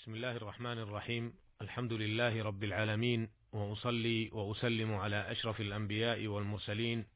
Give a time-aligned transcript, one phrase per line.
[0.00, 1.32] بسم الله الرحمن الرحيم.
[1.62, 7.06] الحمد لله رب العالمين وأصلي وأسلم على أشرف الأنبياء والمرسلين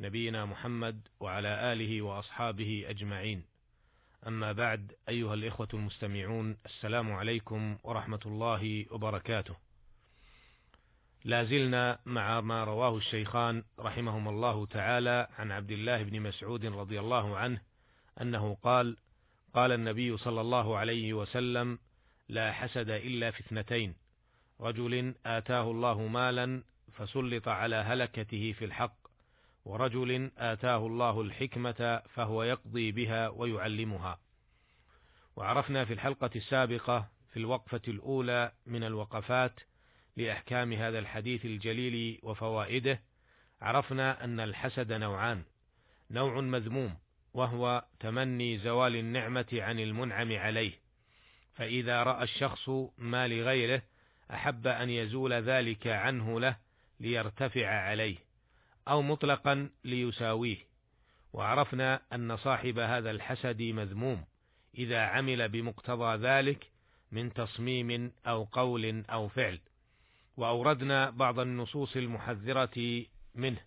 [0.00, 3.44] نبينا محمد وعلى آله وأصحابه أجمعين.
[4.26, 9.56] أما بعد أيها الإخوة المستمعون السلام عليكم ورحمة الله وبركاته.
[11.24, 17.00] لا زلنا مع ما رواه الشيخان رحمهما الله تعالى عن عبد الله بن مسعود رضي
[17.00, 17.60] الله عنه
[18.20, 18.96] أنه قال
[19.54, 21.78] قال النبي صلى الله عليه وسلم
[22.32, 23.94] لا حسد إلا في اثنتين.
[24.60, 28.96] رجل آتاه الله مالا فسلط على هلكته في الحق
[29.64, 34.20] ورجل آتاه الله الحكمة فهو يقضي بها ويعلمها.
[35.36, 39.60] وعرفنا في الحلقة السابقة في الوقفة الأولى من الوقفات
[40.16, 43.00] لأحكام هذا الحديث الجليل وفوائده
[43.60, 45.42] عرفنا أن الحسد نوعان.
[46.10, 46.96] نوع مذموم
[47.34, 50.81] وهو تمني زوال النعمة عن المنعم عليه.
[51.54, 53.82] فإذا رأى الشخص ما لغيره
[54.30, 56.56] أحب أن يزول ذلك عنه له
[57.00, 58.16] ليرتفع عليه
[58.88, 60.56] أو مطلقا ليساويه.
[61.32, 64.24] وعرفنا أن صاحب هذا الحسد مذموم
[64.78, 66.66] إذا عمل بمقتضى ذلك
[67.12, 69.60] من تصميم أو قول أو فعل.
[70.36, 73.04] وأوردنا بعض النصوص المحذرة
[73.34, 73.60] منه.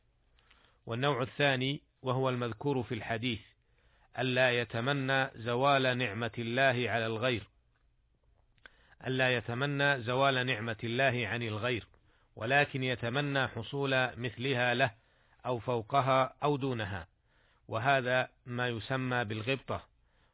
[0.85, 3.39] والنوع الثاني وهو المذكور في الحديث
[4.19, 7.54] ألا يتمنى زوال نعمة الله على الغير.
[9.07, 11.87] ألا يتمنى زوال نعمة الله عن الغير
[12.35, 14.91] ولكن يتمنى حصول مثلها له
[15.45, 17.07] أو فوقها أو دونها.
[17.67, 19.85] وهذا ما يسمى بالغبطة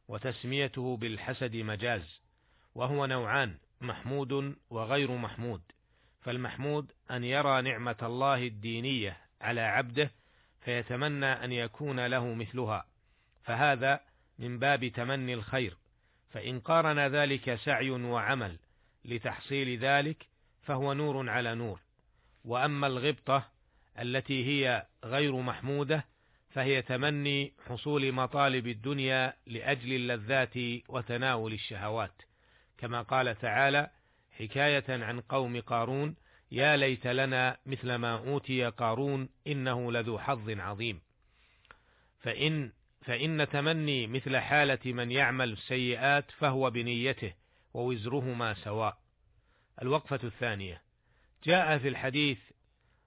[0.08, 2.20] وتسميته بالحسد مجاز
[2.74, 5.62] وهو نوعان محمود وغير محمود.
[6.20, 10.10] فالمحمود أن يرى نعمة الله الدينية على عبده
[10.60, 12.86] فيتمنى أن يكون له مثلها.
[13.42, 14.00] فهذا
[14.38, 15.76] من باب تمني الخير
[16.32, 18.58] فإن قارن ذلك سعي وعمل
[19.04, 20.26] لتحصيل ذلك
[20.62, 21.80] فهو نور على نور.
[22.44, 23.48] وأما الغبطة
[23.98, 26.06] التي هي غير محمودة
[26.50, 30.54] فهي تمني حصول مطالب الدنيا لأجل اللذات
[30.88, 32.22] وتناول الشهوات.
[32.78, 33.90] كما قال تعالى
[34.30, 36.16] حكاية عن قوم قارون
[36.50, 41.00] يا ليت لنا مثل ما أوتي قارون إنه لذو حظ عظيم.
[42.18, 47.34] فإن فإن تمني مثل حالة من يعمل السيئات فهو بنيته
[47.74, 48.98] ووزرهما سواء.
[49.82, 50.82] الوقفة الثانية
[51.44, 52.38] جاء في الحديث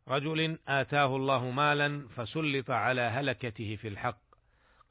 [0.07, 4.21] رجل آتاه الله مالا فسلط على هلكته في الحق.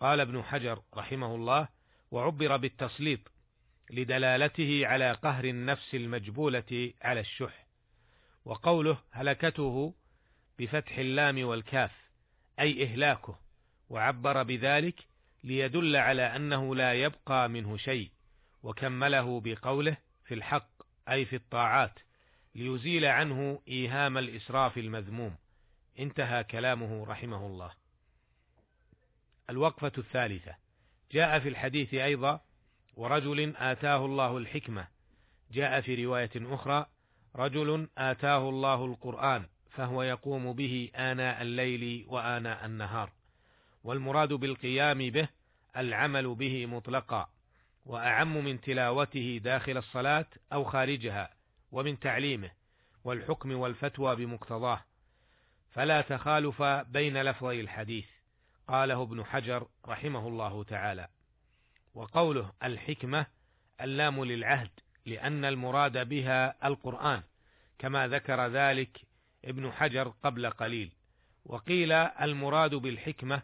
[0.01, 1.69] قال ابن حجر رحمه الله:
[2.11, 3.21] وعبر بالتسليط
[3.91, 7.67] لدلالته على قهر النفس المجبولة على الشح.
[8.45, 9.95] وقوله هلكته
[10.59, 11.93] بفتح اللام والكاف
[12.61, 13.44] أي إهلاكه
[13.89, 15.07] وعبر بذلك
[15.45, 18.11] ليدل على أنه لا يبقى منه شيء
[18.63, 20.69] وكمله بقوله في الحق
[21.09, 21.99] أي في الطاعات
[22.55, 25.37] ليزيل عنه إيهام الإسراف المذموم.
[25.99, 27.73] انتهى كلامه رحمه الله.
[29.51, 30.55] الوقفة الثالثة.
[31.13, 32.41] جاء في الحديث أيضا
[32.97, 34.89] ورجل آتاه الله الحكمة.
[35.53, 36.87] جاء في رواية أخرى
[37.37, 43.13] رجل آتاه الله القرآن فهو يقوم به آناء الليل وآناء النهار.
[43.85, 45.29] والمراد بالقيام به
[45.77, 47.29] العمل به مطلقا
[47.87, 51.31] وأعم من تلاوته داخل الصلاة أو خارجها
[51.73, 52.51] ومن تعليمه
[53.05, 54.81] والحكم والفتوى بمقتضاه.
[55.71, 58.07] فلا تخالف بين لفظي الحديث
[58.69, 61.09] قاله ابن حجر رحمه الله تعالى.
[61.95, 63.27] وقوله الحكمة
[63.81, 64.71] اللام للعهد
[65.07, 67.23] لأن المراد بها القرآن
[67.79, 69.01] كما ذكر ذلك
[69.45, 70.91] ابن حجر قبل قليل.
[71.45, 73.43] وقيل المراد بالحكمة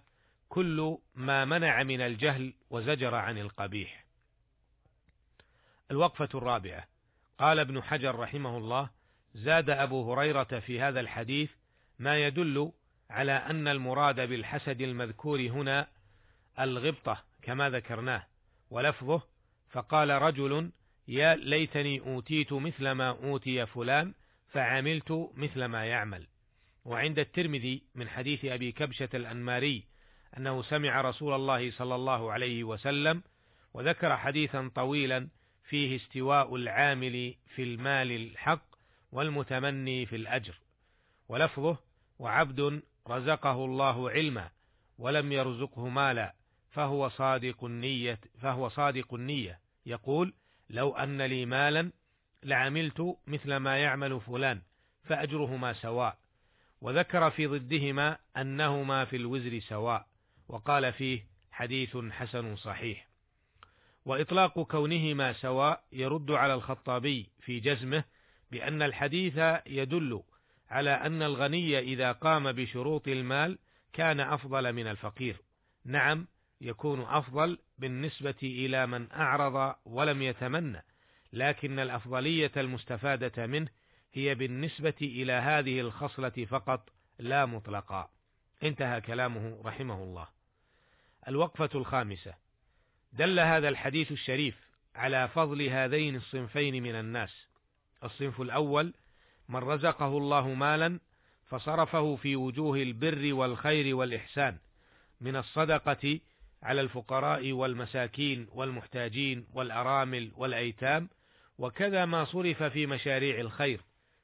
[0.50, 4.05] كل ما منع من الجهل وزجر عن القبيح.
[5.91, 6.87] الوقفة الرابعة
[7.38, 8.91] قال ابن حجر رحمه الله:
[9.34, 11.50] زاد أبو هريرة في هذا الحديث
[11.99, 12.72] ما يدل
[13.11, 15.88] على أن المراد بالحسد المذكور هنا
[16.61, 18.27] الغبطة كما ذكرناه،
[18.71, 19.22] ولفظه
[19.71, 20.71] فقال رجل
[21.09, 24.14] يا ليتني أوتيت مثل ما أوتي فلان
[24.49, 26.26] فعملت مثل ما يعمل.
[26.85, 29.89] وعند الترمذي من حديث أبي كبشة الأنماري
[30.37, 33.23] أنه سمع رسول الله صلى الله عليه وسلم
[33.75, 35.29] وذكر حديثا طويلا
[35.65, 38.62] فيه استواء العامل في المال الحق
[39.12, 40.61] والمتمني في الأجر
[41.29, 41.79] ولفظه
[42.19, 44.50] وعبد رزقه الله علما
[44.99, 46.35] ولم يرزقه مالا
[46.71, 49.61] فهو صادق النية فهو صادق النية.
[49.87, 50.35] يقول
[50.71, 51.93] لو أن لي مالا
[52.43, 54.62] لعملت مثل ما يعمل فلان
[55.05, 56.19] فأجرهما سواء
[56.81, 60.06] وذكر في ضدهما أنهما في الوزر سواء.
[60.50, 63.08] وقال فيه حديث حسن صحيح.
[64.05, 68.05] وإطلاق كونهما سواء يرد على الخطابي في جزمه
[68.50, 70.23] بأن الحديث يدل
[70.70, 73.58] على أن الغني إذا قام بشروط المال
[73.93, 75.37] كان أفضل من الفقير.
[75.85, 76.26] نعم
[76.61, 80.85] يكون أفضل بالنسبة إلى من أعرض ولم يتمنى
[81.32, 83.69] لكن الأفضلية المستفادة منه
[84.12, 86.88] هي بالنسبة إلى هذه الخصلة فقط
[87.19, 88.11] لا مطلقا.
[88.62, 90.39] انتهى كلامه رحمه الله.
[91.28, 92.34] الوقفة الخامسة.
[93.12, 94.56] دل هذا الحديث الشريف
[94.94, 97.46] على فضل هذين الصنفين من الناس.
[98.05, 98.94] الصنف الأول
[99.49, 101.00] من رزقه الله مالا
[101.46, 104.58] فصرفه في وجوه البر والخير والإحسان
[105.20, 106.20] من الصدقة
[106.62, 111.08] على الفقراء والمساكين والمحتاجين والأرامل والأيتام
[111.58, 113.81] وكذا ما صرف في مشاريع الخير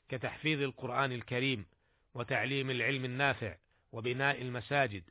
[0.08, 1.66] كتحفيظ القرآن الكريم
[2.14, 3.56] وتعليم العلم النافع
[3.92, 5.02] وبناء المساجد.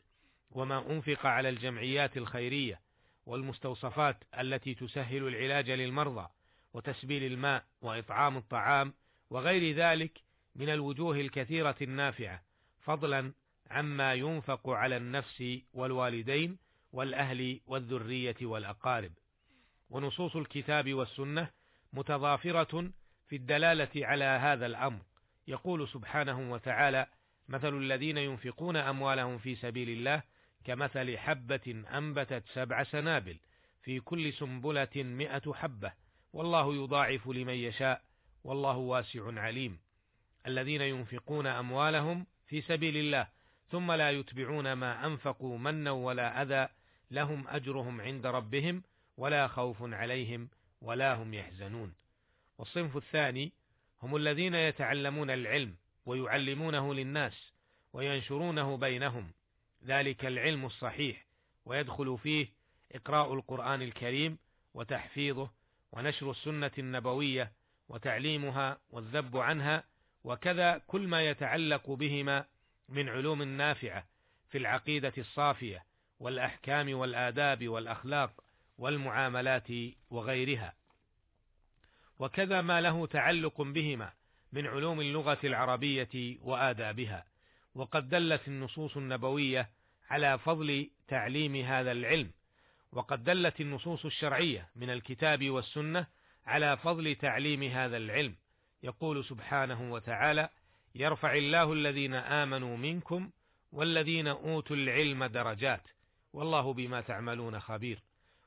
[0.51, 2.81] وما أنفق على الجمعيات الخيرية
[3.25, 6.27] والمستوصفات التي تسهل العلاج للمرضى
[6.74, 8.94] وتسبيل الماء وإطعام الطعام
[9.30, 10.21] وغير ذلك
[10.56, 12.42] من الوجوه الكثيرة النافعة
[12.81, 13.33] فضلا
[13.71, 15.44] عما ينفق على النفس
[15.74, 16.57] والوالدين
[16.91, 19.12] والأهل والذرية والأقارب.
[19.89, 21.50] ونصوص الكتاب والسنة
[21.94, 22.91] متضافرة
[23.27, 25.01] في الدلالة على هذا الأمر.
[25.48, 27.07] يقول سبحانه وتعالى
[27.48, 30.24] مثل الذين ينفقون أموالهم في سبيل الله
[30.65, 33.38] كمثل حبة أنبتت سبع سنابل
[33.83, 35.94] في كل سنبلة مئة حبة
[36.33, 38.01] والله يضاعف لمن يشاء
[38.44, 39.79] والله واسع عليم.
[40.47, 43.27] الذين ينفقون أموالهم في سبيل الله
[43.69, 46.69] ثم لا يتبعون ما أنفقوا منا ولا أذى
[47.12, 48.83] لهم أجرهم عند ربهم
[49.17, 50.50] ولا خوف عليهم
[50.81, 51.94] ولا هم يحزنون.
[52.57, 53.51] والصنف الثاني
[54.01, 55.75] هم الذين يتعلمون العلم
[56.06, 57.53] ويعلمونه للناس
[57.94, 59.31] وينشرونه بينهم
[59.85, 61.25] ذلك العلم الصحيح
[61.65, 62.47] ويدخل فيه
[62.91, 64.37] إقراء القرآن الكريم
[64.73, 65.49] وتحفيظه
[65.91, 67.51] ونشر السنة النبوية
[67.89, 69.83] وتعليمها والذب عنها
[70.23, 72.45] وكذا كل ما يتعلق بهما
[72.89, 74.05] من علوم نافعة
[74.49, 75.85] في العقيدة الصافية
[76.19, 78.43] والأحكام والآداب والأخلاق
[78.77, 79.67] والمعاملات
[80.09, 80.73] وغيرها.
[82.19, 84.13] وكذا ما له تعلق بهما
[84.51, 87.25] من علوم اللغة العربية وآدابها.
[87.75, 89.69] وقد دلت النصوص النبوية
[90.09, 92.31] على فضل تعليم هذا العلم
[92.91, 96.07] وقد دلت النصوص الشرعية من الكتاب والسنة
[96.45, 98.35] على فضل تعليم هذا العلم.
[98.83, 100.49] يقول سبحانه وتعالى
[100.95, 103.29] يرفع الله الذين آمنوا منكم
[103.71, 105.81] والذين أوتوا العلم درجات
[106.33, 107.99] والله بما تعملون خبير.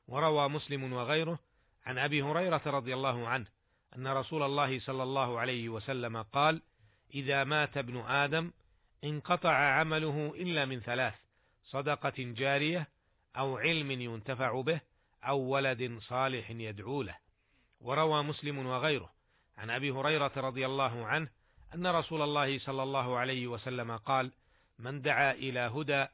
[0.07, 1.39] وروى مسلم وغيره
[1.85, 3.45] عن أبي هريرة رضي الله عنه
[3.95, 6.61] أن رسول الله صلى الله عليه وسلم قال
[7.13, 8.51] إذا مات ابن آدم
[9.03, 11.13] انقطع عمله إلا من ثلاث
[11.71, 12.87] صدقة جارية
[13.37, 14.81] أو علم ينتفع به
[15.23, 17.15] أو ولد صالح يدعو له.
[17.81, 19.09] وروى مسلم وغيره
[19.57, 21.29] عن أبي هريرة رضي الله عنه
[21.75, 24.31] أن رسول الله صلى الله عليه وسلم قال
[24.79, 26.05] من دعا إلى هدى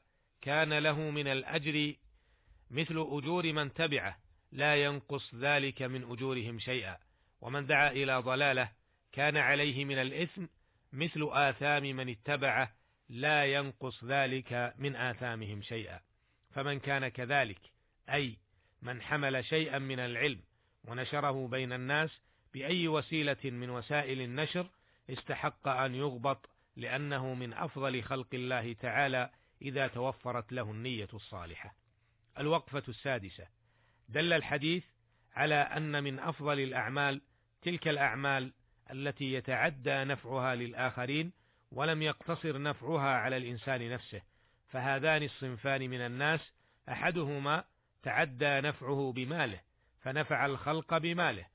[0.41, 1.93] كان له من الأجر
[2.71, 4.17] مثل أجور من تبعه
[4.51, 6.97] لا ينقص ذلك من أجورهم شيئا.
[7.41, 8.71] ومن دعا إلى ضلالة
[9.11, 10.45] كان عليه من الإثم
[10.93, 12.74] مثل آثام من اتبعه
[13.09, 15.99] لا ينقص ذلك من آثامهم شيئا
[16.51, 17.59] فمن كان كذلك
[18.09, 18.37] أي
[18.81, 20.41] من حمل شيئا من العلم
[20.83, 22.21] ونشره بين الناس
[22.53, 24.69] بأي وسيلة من وسائل النشر
[25.09, 29.29] استحق أن يغبط لأنه من أفضل خلق الله تعالى
[29.61, 31.75] إذا توفرت له النية الصالحة.
[32.37, 33.47] الوقفة السادسة
[34.09, 34.83] دل الحديث
[35.35, 37.21] على أن من أفضل الأعمال
[37.61, 38.53] تلك الأعمال
[38.91, 41.31] التي يتعدى نفعها للآخرين
[41.71, 44.21] ولم يقتصر نفعها على الإنسان نفسه،
[44.69, 46.51] فهذان الصنفان من الناس
[46.89, 47.63] أحدهما
[48.03, 49.61] تعدى نفعه بماله
[50.01, 51.45] فنفع الخلق بماله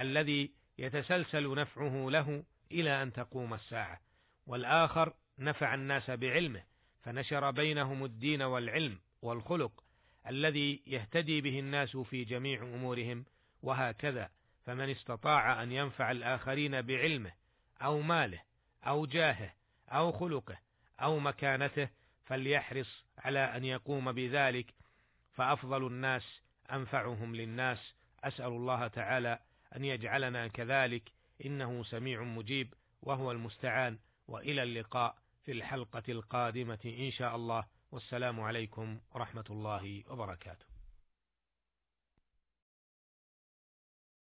[0.00, 4.00] الذي يتسلسل نفعه له إلى أن تقوم الساعة،
[4.46, 6.62] والآخر نفع الناس بعلمه
[7.02, 9.84] فنشر بينهم الدين والعلم والخلق
[10.26, 13.24] الذي يهتدي به الناس في جميع أمورهم
[13.62, 14.30] وهكذا
[14.66, 17.32] فمن استطاع أن ينفع الآخرين بعلمه
[17.82, 18.42] أو ماله
[18.86, 19.52] أو جاهه
[19.88, 20.56] أو خلقه
[21.00, 21.88] أو مكانته
[22.24, 24.74] فليحرص على أن يقوم بذلك
[25.32, 26.40] فأفضل الناس
[26.72, 27.94] أنفعهم للناس.
[28.24, 29.38] أسأل الله تعالى
[29.76, 31.02] أن يجعلنا كذلك.
[31.46, 33.98] إنه سميع مجيب وهو المستعان.
[34.28, 35.14] وإلى اللقاء
[35.44, 37.64] في الحلقة القادمة إن شاء الله.
[37.92, 40.73] والسلام عليكم ورحمة الله وبركاته.